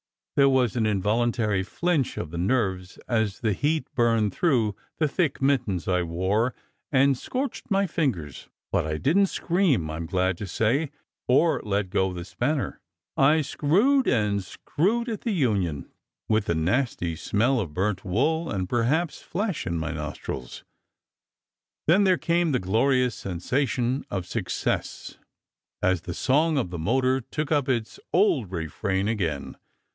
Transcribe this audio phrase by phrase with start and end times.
[0.35, 5.39] There was an involuntary flinch of the nerves as the heat burned through the thick
[5.43, 6.55] mittens I wore
[6.91, 10.89] and scorched my fingers, but I didn t scream, I m glad to say,
[11.27, 12.79] or let go the spanner.
[13.15, 15.91] I screwed and screwed at the union,
[16.27, 20.63] with the nasty smell of burnt wool, and perhaps flesh, in my nostrils.
[21.85, 25.19] Then there came the glorious sen sation of success
[25.83, 29.57] as the song of the motor took up its old refrain again.